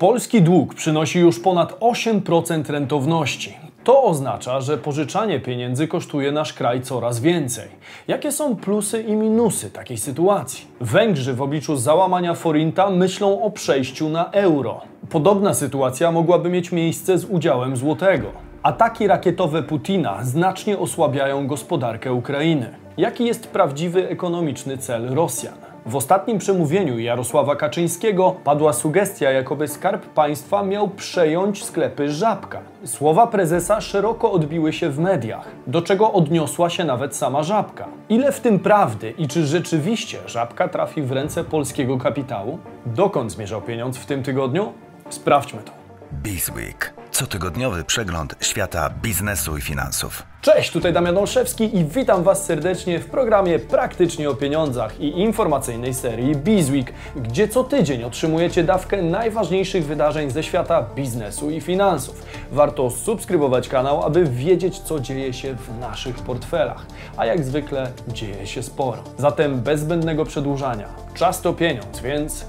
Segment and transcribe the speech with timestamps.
[0.00, 3.56] Polski dług przynosi już ponad 8% rentowności.
[3.84, 7.68] To oznacza, że pożyczanie pieniędzy kosztuje nasz kraj coraz więcej.
[8.08, 10.66] Jakie są plusy i minusy takiej sytuacji?
[10.80, 14.80] Węgrzy w obliczu załamania forinta myślą o przejściu na euro.
[15.10, 18.28] Podobna sytuacja mogłaby mieć miejsce z udziałem złotego.
[18.62, 22.74] Ataki rakietowe Putina znacznie osłabiają gospodarkę Ukrainy.
[22.96, 25.69] Jaki jest prawdziwy ekonomiczny cel Rosjan?
[25.86, 32.60] W ostatnim przemówieniu Jarosława Kaczyńskiego padła sugestia, jakoby skarb państwa miał przejąć sklepy Żabka.
[32.84, 37.88] Słowa prezesa szeroko odbiły się w mediach, do czego odniosła się nawet sama Żabka.
[38.08, 42.58] Ile w tym prawdy i czy rzeczywiście Żabka trafi w ręce polskiego kapitału?
[42.86, 44.72] Dokąd zmierzał pieniądz w tym tygodniu?
[45.10, 45.72] Sprawdźmy to.
[46.12, 46.94] Bizweek.
[47.10, 50.29] Cotygodniowy przegląd świata biznesu i finansów.
[50.42, 55.94] Cześć, tutaj Damian Olszewski i witam Was serdecznie w programie Praktycznie o Pieniądzach i informacyjnej
[55.94, 62.22] serii Bizweek, gdzie co tydzień otrzymujecie dawkę najważniejszych wydarzeń ze świata biznesu i finansów.
[62.52, 68.46] Warto subskrybować kanał, aby wiedzieć, co dzieje się w naszych portfelach, a jak zwykle dzieje
[68.46, 68.98] się sporo.
[69.18, 72.44] Zatem bez zbędnego przedłużania, czas to pieniądz, więc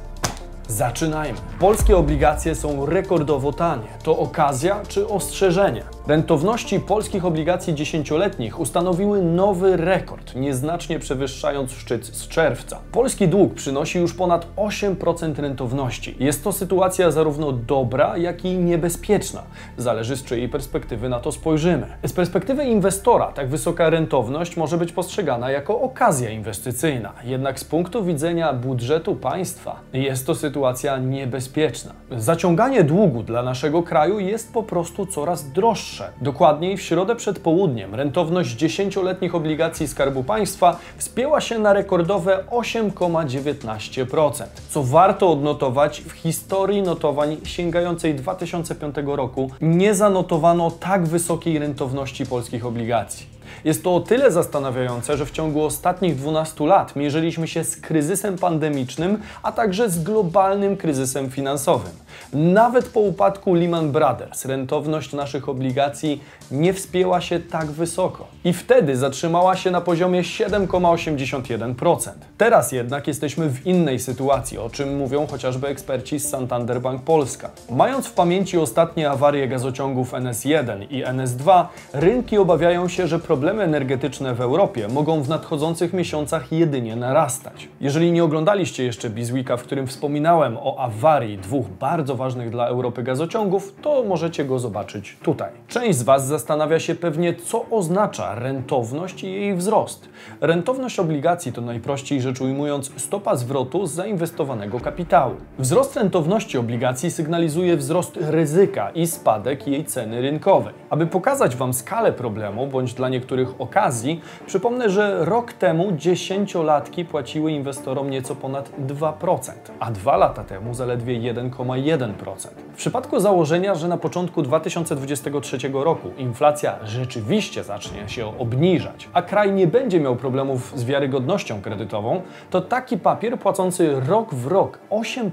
[0.71, 1.37] Zaczynajmy.
[1.59, 3.87] Polskie obligacje są rekordowo tanie.
[4.03, 5.83] To okazja czy ostrzeżenie?
[6.11, 12.79] Rentowności polskich obligacji dziesięcioletnich ustanowiły nowy rekord, nieznacznie przewyższając szczyt z czerwca.
[12.91, 16.15] Polski dług przynosi już ponad 8% rentowności.
[16.19, 19.43] Jest to sytuacja zarówno dobra, jak i niebezpieczna.
[19.77, 21.87] Zależy z czyjej perspektywy na to spojrzymy.
[22.05, 27.13] Z perspektywy inwestora tak wysoka rentowność może być postrzegana jako okazja inwestycyjna.
[27.23, 31.91] Jednak z punktu widzenia budżetu państwa jest to sytuacja niebezpieczna.
[32.17, 37.95] Zaciąganie długu dla naszego kraju jest po prostu coraz droższe Dokładniej w środę przed południem
[37.95, 46.81] rentowność 10-letnich obligacji Skarbu Państwa wspięła się na rekordowe 8,19%, co warto odnotować w historii
[46.81, 53.40] notowań sięgającej 2005 roku nie zanotowano tak wysokiej rentowności polskich obligacji.
[53.63, 58.37] Jest to o tyle zastanawiające, że w ciągu ostatnich 12 lat mierzyliśmy się z kryzysem
[58.37, 61.91] pandemicznym, a także z globalnym kryzysem finansowym.
[62.33, 68.97] Nawet po upadku Lehman Brothers rentowność naszych obligacji nie wspięła się tak wysoko i wtedy
[68.97, 72.09] zatrzymała się na poziomie 7,81%.
[72.37, 77.49] Teraz jednak jesteśmy w innej sytuacji, o czym mówią chociażby eksperci z Santander Bank Polska.
[77.69, 83.63] Mając w pamięci ostatnie awarie gazociągów NS1 i NS2, rynki obawiają się, że problemy problemy
[83.63, 87.69] energetyczne w Europie mogą w nadchodzących miesiącach jedynie narastać.
[87.79, 93.03] Jeżeli nie oglądaliście jeszcze Bizweeka, w którym wspominałem o awarii dwóch bardzo ważnych dla Europy
[93.03, 95.49] gazociągów, to możecie go zobaczyć tutaj.
[95.67, 100.09] Część z Was zastanawia się pewnie, co oznacza rentowność i jej wzrost.
[100.41, 105.35] Rentowność obligacji to najprościej rzecz ujmując stopa zwrotu z zainwestowanego kapitału.
[105.59, 110.73] Wzrost rentowności obligacji sygnalizuje wzrost ryzyka i spadek jej ceny rynkowej.
[110.89, 114.21] Aby pokazać Wam skalę problemu, bądź dla niektórych niektórych okazji.
[114.47, 121.33] Przypomnę, że rok temu dziesięciolatki płaciły inwestorom nieco ponad 2%, a dwa lata temu zaledwie
[121.33, 122.47] 1,1%.
[122.73, 129.51] W przypadku założenia, że na początku 2023 roku inflacja rzeczywiście zacznie się obniżać, a kraj
[129.51, 135.31] nie będzie miał problemów z wiarygodnością kredytową, to taki papier płacący rok w rok 8%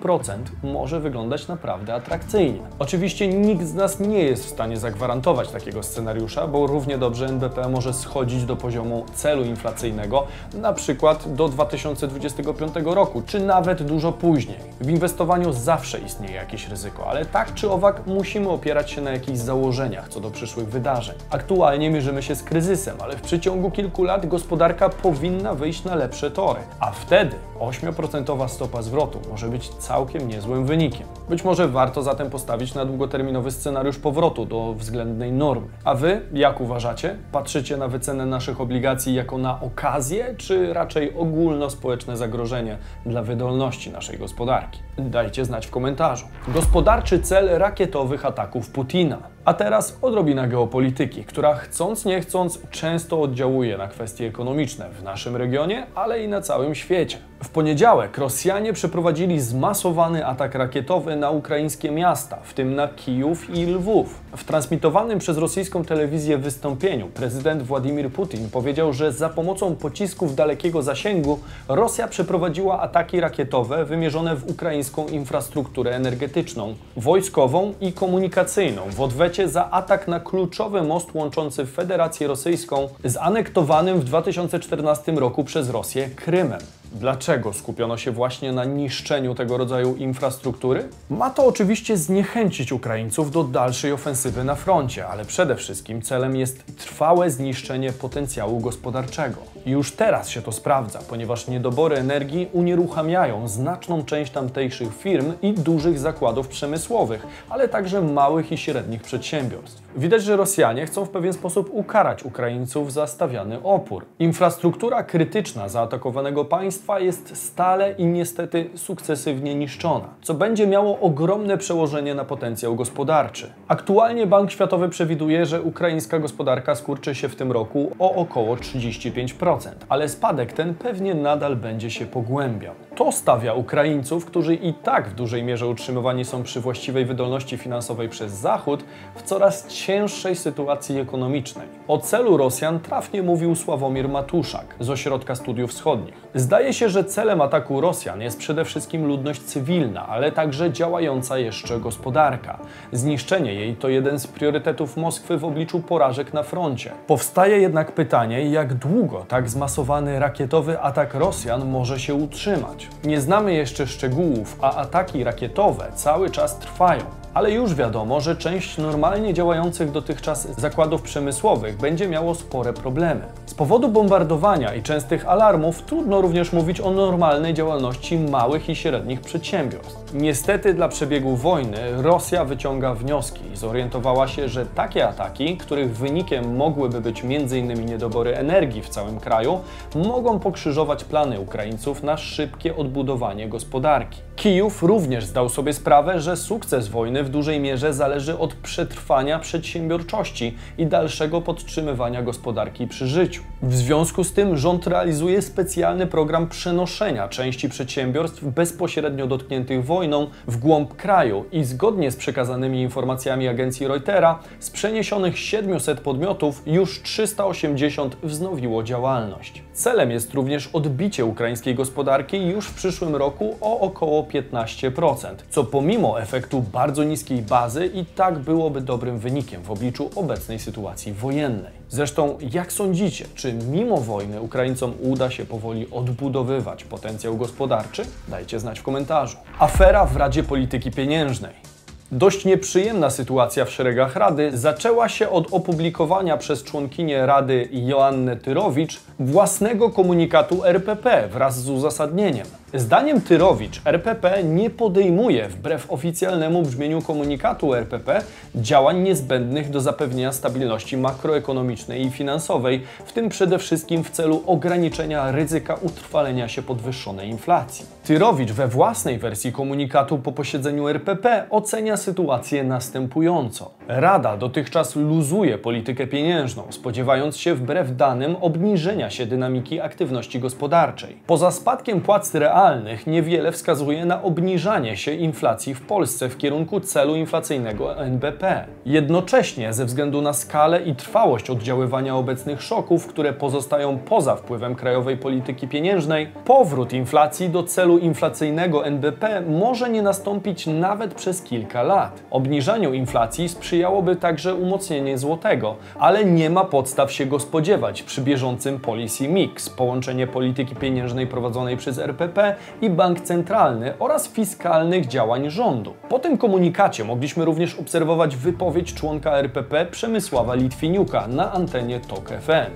[0.63, 2.61] może wyglądać naprawdę atrakcyjnie.
[2.79, 7.69] Oczywiście nikt z nas nie jest w stanie zagwarantować takiego scenariusza, bo równie dobrze NBP
[7.69, 14.13] może może schodzić do poziomu celu inflacyjnego, na przykład do 2025 roku, czy nawet dużo
[14.13, 14.59] później.
[14.81, 19.39] W inwestowaniu zawsze istnieje jakieś ryzyko, ale tak czy owak musimy opierać się na jakichś
[19.39, 21.15] założeniach co do przyszłych wydarzeń.
[21.31, 26.31] Aktualnie mierzymy się z kryzysem, ale w przeciągu kilku lat gospodarka powinna wyjść na lepsze
[26.31, 31.07] tory, a wtedy 8% stopa zwrotu może być całkiem niezłym wynikiem.
[31.29, 35.67] Być może warto zatem postawić na długoterminowy scenariusz powrotu do względnej normy.
[35.85, 37.17] A Wy, jak uważacie?
[37.33, 44.19] Patrzycie na wycenę naszych obligacji jako na okazję, czy raczej ogólnospołeczne zagrożenie dla wydolności naszej
[44.19, 44.81] gospodarki?
[44.99, 46.27] Dajcie znać w komentarzu.
[46.49, 49.19] Gospodarczy cel rakietowych ataków Putina.
[49.49, 55.37] A teraz odrobina geopolityki, która chcąc nie chcąc często oddziałuje na kwestie ekonomiczne w naszym
[55.37, 57.19] regionie, ale i na całym świecie.
[57.45, 63.67] W poniedziałek Rosjanie przeprowadzili zmasowany atak rakietowy na ukraińskie miasta, w tym na Kijów i
[63.67, 64.21] Lwów.
[64.37, 70.83] W transmitowanym przez rosyjską telewizję wystąpieniu prezydent Władimir Putin powiedział, że za pomocą pocisków dalekiego
[70.83, 79.38] zasięgu Rosja przeprowadziła ataki rakietowe wymierzone w ukraińską infrastrukturę energetyczną, wojskową i komunikacyjną w odwecie
[79.47, 86.11] za atak na kluczowy most łączący Federację Rosyjską z anektowanym w 2014 roku przez Rosję
[86.11, 86.61] Krymem.
[86.93, 90.89] Dlaczego skupiono się właśnie na niszczeniu tego rodzaju infrastruktury?
[91.11, 96.77] Ma to oczywiście zniechęcić Ukraińców do dalszej ofensywy na froncie, ale przede wszystkim celem jest
[96.77, 99.37] trwałe zniszczenie potencjału gospodarczego.
[99.67, 105.99] Już teraz się to sprawdza, ponieważ niedobory energii unieruchamiają znaczną część tamtejszych firm i dużych
[105.99, 109.83] zakładów przemysłowych, ale także małych i średnich przedsiębiorstw.
[109.97, 114.05] Widać, że Rosjanie chcą w pewien sposób ukarać Ukraińców za stawiany opór.
[114.19, 122.15] Infrastruktura krytyczna zaatakowanego państwa jest stale i niestety sukcesywnie niszczona, co będzie miało ogromne przełożenie
[122.15, 123.53] na potencjał gospodarczy.
[123.69, 129.48] Aktualnie Bank Światowy przewiduje, że ukraińska gospodarka skurczy się w tym roku o około 35%,
[129.89, 132.75] ale spadek ten pewnie nadal będzie się pogłębiał.
[132.99, 138.09] To stawia Ukraińców, którzy i tak w dużej mierze utrzymywani są przy właściwej wydolności finansowej
[138.09, 138.85] przez Zachód,
[139.15, 141.69] w coraz cięższej sytuacji ekonomicznej.
[141.89, 146.15] O celu Rosjan trafnie mówił Sławomir Matuszak z Ośrodka Studiów Wschodnich.
[146.35, 151.81] Zdaje się, że celem ataku Rosjan jest przede wszystkim ludność cywilna, ale także działająca jeszcze
[151.81, 152.59] gospodarka.
[152.93, 156.93] Zniszczenie jej to jeden z priorytetów Moskwy w obliczu porażek na froncie.
[157.07, 162.88] Powstaje jednak pytanie, jak długo tak zmasowany rakietowy atak Rosjan może się utrzymać.
[163.05, 167.03] Nie znamy jeszcze szczegółów, a ataki rakietowe cały czas trwają
[167.39, 173.21] ale już wiadomo, że część normalnie działających dotychczas zakładów przemysłowych będzie miało spore problemy.
[173.47, 179.21] Z powodu bombardowania i częstych alarmów trudno również mówić o normalnej działalności małych i średnich
[179.21, 180.15] przedsiębiorstw.
[180.15, 186.57] Niestety dla przebiegu wojny Rosja wyciąga wnioski i zorientowała się, że takie ataki, których wynikiem
[186.57, 187.87] mogłyby być m.in.
[187.87, 189.61] niedobory energii w całym kraju,
[189.95, 194.21] mogą pokrzyżować plany Ukraińców na szybkie odbudowanie gospodarki.
[194.37, 200.55] Kijów również zdał sobie sprawę, że sukces wojny w dużej mierze zależy od przetrwania przedsiębiorczości
[200.79, 203.43] i dalszego podtrzymywania gospodarki przy życiu.
[203.63, 210.57] W związku z tym rząd realizuje specjalny program przenoszenia części przedsiębiorstw bezpośrednio dotkniętych wojną w
[210.57, 218.17] głąb kraju i zgodnie z przekazanymi informacjami agencji Reutera, z przeniesionych 700 podmiotów już 380
[218.23, 219.68] wznowiło działalność.
[219.79, 226.21] Celem jest również odbicie ukraińskiej gospodarki już w przyszłym roku o około 15%, co pomimo
[226.21, 231.73] efektu bardzo niskiej bazy i tak byłoby dobrym wynikiem w obliczu obecnej sytuacji wojennej.
[231.89, 238.05] Zresztą, jak sądzicie, czy mimo wojny Ukraińcom uda się powoli odbudowywać potencjał gospodarczy?
[238.29, 239.37] Dajcie znać w komentarzu.
[239.59, 241.78] Afera w Radzie Polityki Pieniężnej.
[242.13, 249.01] Dość nieprzyjemna sytuacja w szeregach Rady zaczęła się od opublikowania przez członkinię Rady Joannę Tyrowicz
[249.19, 252.47] własnego komunikatu RPP wraz z uzasadnieniem.
[252.75, 258.23] Zdaniem Tyrowicz RPP nie podejmuje, wbrew oficjalnemu brzmieniu komunikatu RPP,
[258.55, 265.33] działań niezbędnych do zapewnienia stabilności makroekonomicznej i finansowej, w tym przede wszystkim w celu ograniczenia
[265.33, 267.87] ryzyka utrwalenia się podwyższonej inflacji.
[268.05, 273.78] Tyrowicz we własnej wersji komunikatu po posiedzeniu RPP ocenia sytuację następująco.
[273.91, 281.17] Rada dotychczas luzuje politykę pieniężną, spodziewając się wbrew danym obniżenia się dynamiki aktywności gospodarczej.
[281.27, 287.17] Poza spadkiem płac realnych niewiele wskazuje na obniżanie się inflacji w Polsce w kierunku celu
[287.17, 288.65] inflacyjnego NBP.
[288.87, 295.17] Jednocześnie ze względu na skalę i trwałość oddziaływania obecnych szoków, które pozostają poza wpływem krajowej
[295.17, 302.23] polityki pieniężnej, powrót inflacji do celu inflacyjnego NBP może nie nastąpić nawet przez kilka lat.
[302.31, 303.49] Obniżaniu inflacji
[303.79, 309.71] sprzyjałoby także umocnienie złotego, ale nie ma podstaw się go spodziewać przy bieżącym policy mix,
[309.71, 315.95] połączenie polityki pieniężnej prowadzonej przez RPP i bank centralny oraz fiskalnych działań rządu.
[316.09, 322.73] Po tym komunikacie mogliśmy również obserwować wypowiedź członka RPP Przemysława Litwiniuka na antenie TOK FM.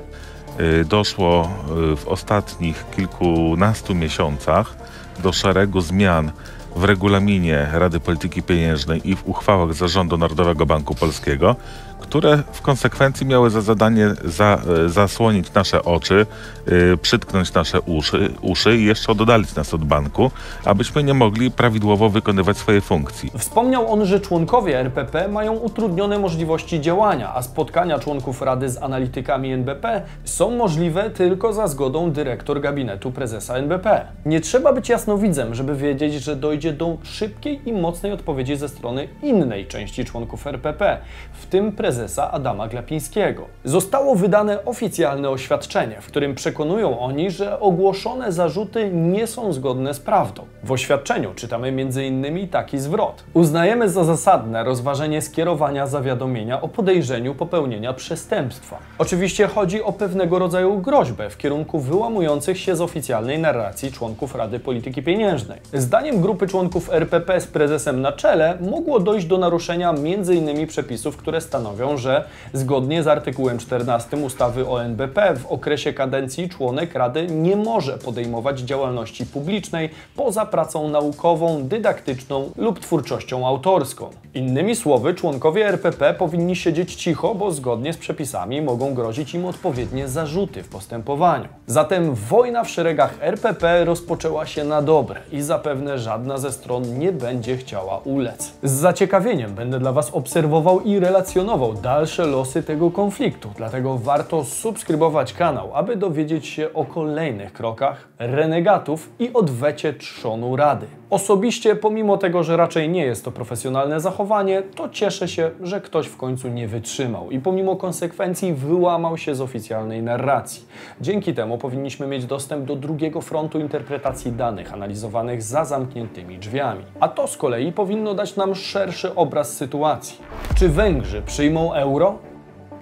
[0.60, 1.48] Y, doszło
[1.92, 4.76] y, w ostatnich kilkunastu miesiącach
[5.22, 6.32] do szeregu zmian
[6.76, 11.56] w regulaminie Rady Polityki Pieniężnej i w uchwałach Zarządu Narodowego Banku Polskiego,
[12.02, 16.26] które w konsekwencji miały za zadanie za, e, zasłonić nasze oczy,
[16.66, 20.30] yy, przytknąć nasze uszy, uszy i jeszcze oddalić nas od banku,
[20.64, 23.30] abyśmy nie mogli prawidłowo wykonywać swojej funkcji.
[23.38, 29.52] Wspomniał on, że członkowie RPP mają utrudnione możliwości działania, a spotkania członków Rady z analitykami
[29.52, 34.06] NBP są możliwe tylko za zgodą dyrektor gabinetu prezesa NBP.
[34.26, 39.08] Nie trzeba być jasnowidzem, żeby wiedzieć, że dojdzie do szybkiej i mocnej odpowiedzi ze strony
[39.22, 40.98] innej części członków RPP,
[41.32, 43.46] w tym prezesa Adama Glapińskiego.
[43.64, 50.00] Zostało wydane oficjalne oświadczenie, w którym przekonują oni, że ogłoszone zarzuty nie są zgodne z
[50.00, 50.42] prawdą.
[50.64, 52.48] W oświadczeniu czytamy m.in.
[52.48, 53.24] taki zwrot.
[53.34, 58.78] Uznajemy za zasadne rozważenie skierowania zawiadomienia o podejrzeniu popełnienia przestępstwa.
[58.98, 64.60] Oczywiście chodzi o pewnego rodzaju groźbę w kierunku wyłamujących się z oficjalnej narracji członków Rady
[64.60, 65.60] Polityki Pieniężnej.
[65.74, 70.66] Zdaniem grupy członków RPP z prezesem na czele mogło dojść do naruszenia m.in.
[70.66, 76.94] przepisów, które stanowią, że zgodnie z artykułem 14 ustawy o NBP w okresie kadencji członek
[76.94, 84.10] Rady nie może podejmować działalności publicznej poza pracą naukową, dydaktyczną lub twórczością autorską.
[84.34, 90.08] Innymi słowy, członkowie RPP powinni siedzieć cicho, bo zgodnie z przepisami mogą grozić im odpowiednie
[90.08, 91.48] zarzuty w postępowaniu.
[91.66, 97.12] Zatem wojna w szeregach RPP rozpoczęła się na dobre i zapewne żadna ze stron nie
[97.12, 98.52] będzie chciała ulec.
[98.62, 105.32] Z zaciekawieniem będę dla Was obserwował i relacjonował dalsze losy tego konfliktu, dlatego warto subskrybować
[105.32, 110.86] kanał, aby dowiedzieć się o kolejnych krokach renegatów i odwecie trzonu Rady.
[111.10, 116.06] Osobiście, pomimo tego, że raczej nie jest to profesjonalne zachowanie, to cieszę się, że ktoś
[116.06, 120.64] w końcu nie wytrzymał i pomimo konsekwencji wyłamał się z oficjalnej narracji.
[121.00, 126.84] Dzięki temu powinniśmy mieć dostęp do drugiego frontu interpretacji danych analizowanych za zamkniętymi drzwiami.
[127.00, 130.18] A to z kolei powinno dać nam szerszy obraz sytuacji.
[130.54, 132.31] Czy Węgrzy przyjmą euro?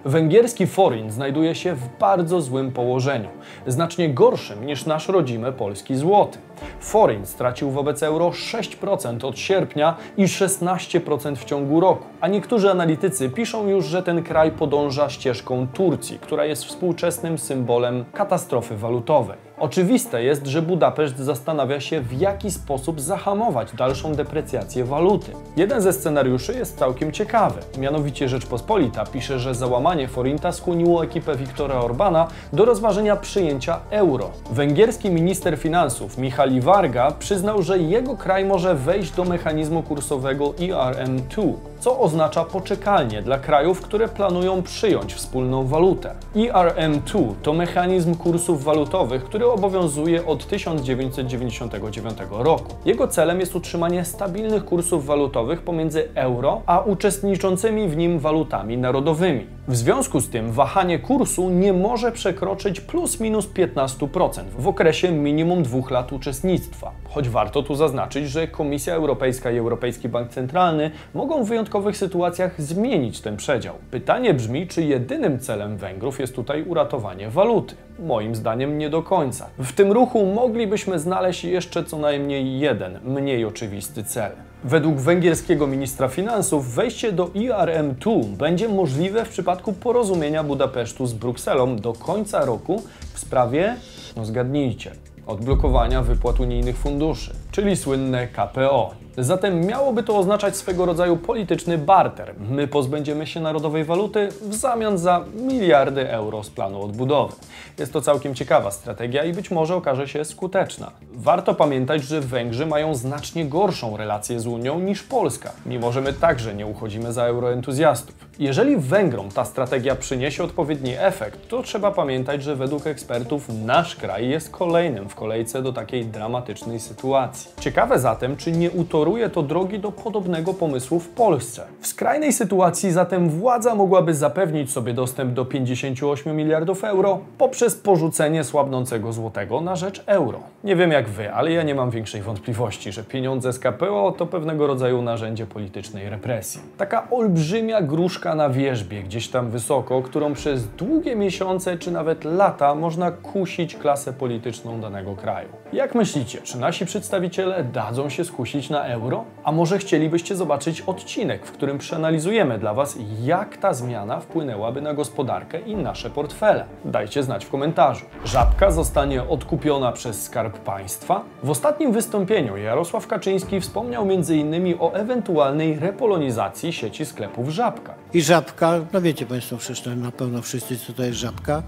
[0.04, 3.28] Węgierski forin znajduje się w bardzo złym położeniu,
[3.66, 6.38] znacznie gorszym niż nasz rodzimy polski złoty.
[6.80, 13.30] Forin stracił wobec euro 6% od sierpnia i 16% w ciągu roku, a niektórzy analitycy
[13.30, 19.50] piszą już, że ten kraj podąża ścieżką Turcji, która jest współczesnym symbolem katastrofy walutowej.
[19.60, 25.32] Oczywiste jest, że Budapeszt zastanawia się, w jaki sposób zahamować dalszą deprecjację waluty.
[25.56, 27.60] Jeden ze scenariuszy jest całkiem ciekawy.
[27.78, 34.30] Mianowicie Rzeczpospolita pisze, że załamanie forinta skłoniło ekipę Viktora Orbana do rozważenia przyjęcia euro.
[34.50, 36.18] Węgierski minister finansów
[36.50, 43.22] Michali Varga przyznał, że jego kraj może wejść do mechanizmu kursowego ERM2, co oznacza poczekalnie
[43.22, 46.14] dla krajów, które planują przyjąć wspólną walutę.
[46.34, 52.74] ERM2 to mechanizm kursów walutowych, który obowiązuje od 1999 roku.
[52.84, 59.46] Jego celem jest utrzymanie stabilnych kursów walutowych pomiędzy euro a uczestniczącymi w nim walutami narodowymi.
[59.68, 65.62] W związku z tym wahanie kursu nie może przekroczyć plus minus 15% w okresie minimum
[65.62, 66.92] dwóch lat uczestnictwa.
[67.08, 72.62] Choć warto tu zaznaczyć, że Komisja Europejska i Europejski Bank Centralny mogą w wyjątkowych sytuacjach
[72.62, 73.74] zmienić ten przedział.
[73.90, 77.74] Pytanie brzmi, czy jedynym celem Węgrów jest tutaj uratowanie waluty.
[77.98, 79.50] Moim zdaniem nie do końca.
[79.58, 84.32] W tym ruchu moglibyśmy znaleźć jeszcze co najmniej jeden, mniej oczywisty cel.
[84.64, 91.76] Według węgierskiego ministra finansów wejście do ERM2 będzie możliwe w przypadku porozumienia Budapesztu z Brukselą
[91.76, 92.82] do końca roku
[93.14, 93.76] w sprawie,
[94.16, 94.92] no zgadnijcie,
[95.26, 98.99] odblokowania wypłat unijnych funduszy, czyli słynne KPO.
[99.18, 102.34] Zatem miałoby to oznaczać swego rodzaju polityczny barter.
[102.50, 107.34] My pozbędziemy się narodowej waluty w zamian za miliardy euro z planu odbudowy.
[107.78, 110.90] Jest to całkiem ciekawa strategia i być może okaże się skuteczna.
[111.12, 116.12] Warto pamiętać, że Węgrzy mają znacznie gorszą relację z Unią niż Polska, mimo że my
[116.12, 118.29] także nie uchodzimy za euroentuzjastów.
[118.40, 124.28] Jeżeli Węgrom ta strategia przyniesie odpowiedni efekt, to trzeba pamiętać, że według ekspertów nasz kraj
[124.28, 127.50] jest kolejnym w kolejce do takiej dramatycznej sytuacji.
[127.60, 131.62] Ciekawe zatem, czy nie utoruje to drogi do podobnego pomysłu w Polsce.
[131.80, 138.44] W skrajnej sytuacji zatem władza mogłaby zapewnić sobie dostęp do 58 miliardów euro poprzez porzucenie
[138.44, 140.40] słabnącego złotego na rzecz euro.
[140.64, 144.26] Nie wiem jak wy, ale ja nie mam większej wątpliwości, że pieniądze z KPO to
[144.26, 146.60] pewnego rodzaju narzędzie politycznej represji.
[146.78, 152.74] Taka olbrzymia gruszka na wierzbie gdzieś tam wysoko, którą przez długie miesiące czy nawet lata
[152.74, 155.48] można kusić klasę polityczną danego kraju.
[155.72, 159.24] Jak myślicie, czy nasi przedstawiciele dadzą się skusić na euro?
[159.44, 164.94] A może chcielibyście zobaczyć odcinek, w którym przeanalizujemy dla Was, jak ta zmiana wpłynęłaby na
[164.94, 166.64] gospodarkę i nasze portfele?
[166.84, 168.04] Dajcie znać w komentarzu.
[168.24, 171.24] Żabka zostanie odkupiona przez Skarb Państwa?
[171.42, 174.74] W ostatnim wystąpieniu Jarosław Kaczyński wspomniał m.in.
[174.80, 177.94] o ewentualnej repolonizacji sieci sklepów Żabka.
[178.14, 181.62] I żabka, no wiecie Państwo przecież na pewno wszyscy, co to jest żabka.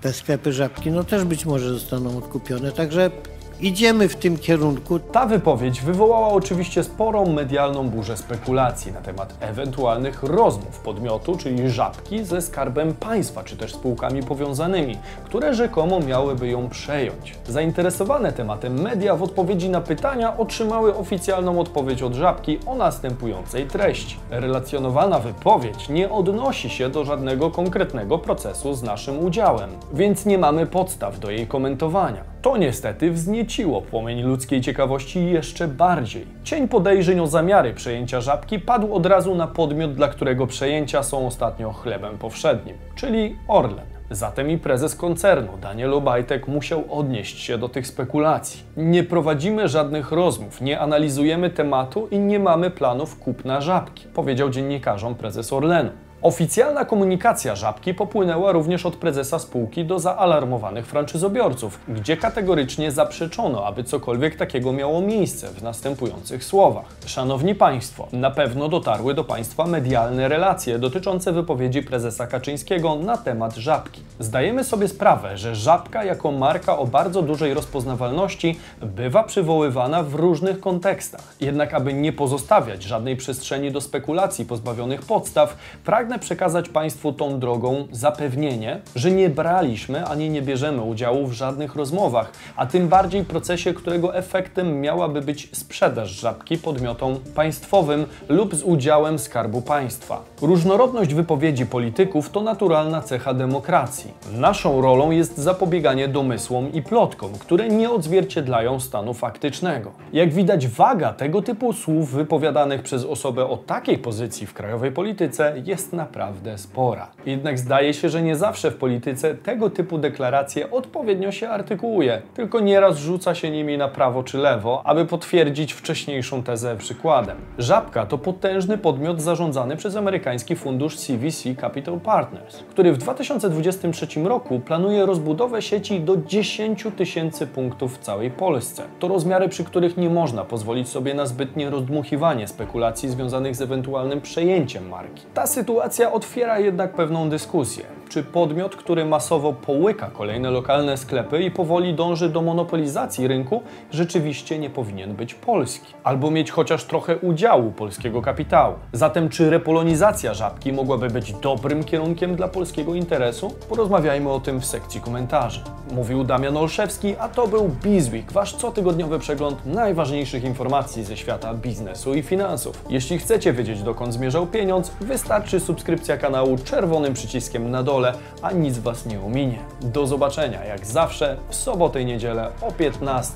[0.00, 3.10] Te sklepy żabki, no też być może zostaną odkupione, także
[3.60, 4.98] Idziemy w tym kierunku.
[4.98, 12.24] Ta wypowiedź wywołała oczywiście sporą medialną burzę spekulacji na temat ewentualnych rozmów podmiotu, czyli żabki,
[12.24, 17.34] ze skarbem państwa, czy też spółkami powiązanymi, które rzekomo miałyby ją przejąć.
[17.48, 24.16] Zainteresowane tematem media w odpowiedzi na pytania otrzymały oficjalną odpowiedź od żabki o następującej treści.
[24.30, 30.66] Relacjonowana wypowiedź nie odnosi się do żadnego konkretnego procesu z naszym udziałem, więc nie mamy
[30.66, 32.35] podstaw do jej komentowania.
[32.46, 36.26] To niestety wznieciło płomień ludzkiej ciekawości jeszcze bardziej.
[36.44, 41.26] Cień podejrzeń o zamiary przejęcia żabki padł od razu na podmiot, dla którego przejęcia są
[41.26, 43.86] ostatnio chlebem powszednim, czyli Orlen.
[44.10, 48.62] Zatem i prezes koncernu, Daniel Obajtek, musiał odnieść się do tych spekulacji.
[48.76, 55.14] Nie prowadzimy żadnych rozmów, nie analizujemy tematu i nie mamy planów kupna żabki, powiedział dziennikarzom
[55.14, 55.90] prezes Orlenu.
[56.22, 63.84] Oficjalna komunikacja Żabki popłynęła również od prezesa spółki do zaalarmowanych franczyzobiorców, gdzie kategorycznie zaprzeczono, aby
[63.84, 66.84] cokolwiek takiego miało miejsce w następujących słowach.
[67.06, 73.54] Szanowni Państwo, na pewno dotarły do Państwa medialne relacje dotyczące wypowiedzi prezesa Kaczyńskiego na temat
[73.54, 74.00] Żabki.
[74.20, 80.60] Zdajemy sobie sprawę, że Żabka jako marka o bardzo dużej rozpoznawalności bywa przywoływana w różnych
[80.60, 81.34] kontekstach.
[81.40, 87.88] Jednak aby nie pozostawiać żadnej przestrzeni do spekulacji pozbawionych podstaw, pragnę przekazać Państwu tą drogą
[87.92, 93.74] zapewnienie, że nie braliśmy ani nie bierzemy udziału w żadnych rozmowach, a tym bardziej procesie,
[93.74, 100.24] którego efektem miałaby być sprzedaż żabki podmiotom państwowym lub z udziałem Skarbu Państwa.
[100.42, 104.14] Różnorodność wypowiedzi polityków to naturalna cecha demokracji.
[104.32, 109.92] Naszą rolą jest zapobieganie domysłom i plotkom, które nie odzwierciedlają stanu faktycznego.
[110.12, 115.54] Jak widać, waga tego typu słów wypowiadanych przez osobę o takiej pozycji w krajowej polityce
[115.64, 117.08] jest naprawdę spora.
[117.26, 122.60] Jednak zdaje się, że nie zawsze w polityce tego typu deklaracje odpowiednio się artykułuje, tylko
[122.60, 127.36] nieraz rzuca się nimi na prawo czy lewo, aby potwierdzić wcześniejszą tezę przykładem.
[127.58, 134.60] Żabka to potężny podmiot zarządzany przez amerykański fundusz CVC Capital Partners, który w 2023 roku
[134.60, 138.82] planuje rozbudowę sieci do 10 tysięcy punktów w całej Polsce.
[138.98, 144.20] To rozmiary, przy których nie można pozwolić sobie na zbytnie rozdmuchiwanie spekulacji związanych z ewentualnym
[144.20, 145.22] przejęciem marki.
[145.34, 147.84] Ta sytuacja otwiera jednak pewną dyskusję.
[148.08, 154.58] Czy podmiot, który masowo połyka kolejne lokalne sklepy i powoli dąży do monopolizacji rynku, rzeczywiście
[154.58, 155.94] nie powinien być polski?
[156.04, 158.74] Albo mieć chociaż trochę udziału polskiego kapitału?
[158.92, 163.54] Zatem czy repolonizacja żabki mogłaby być dobrym kierunkiem dla polskiego interesu?
[163.68, 165.60] Porozmawiajmy o tym w sekcji komentarzy.
[165.94, 172.14] Mówił Damian Olszewski, a to był Bizweek, wasz cotygodniowy przegląd najważniejszych informacji ze świata biznesu
[172.14, 172.84] i finansów.
[172.90, 177.95] Jeśli chcecie wiedzieć dokąd zmierzał pieniądz, wystarczy subskrypcja kanału czerwonym przyciskiem na dole,
[178.42, 179.58] a nic Was nie ominie.
[179.80, 183.34] Do zobaczenia jak zawsze w sobotę i niedzielę o 15.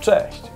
[0.00, 0.52] Cześć!